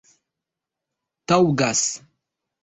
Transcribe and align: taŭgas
taŭgas 1.33 1.85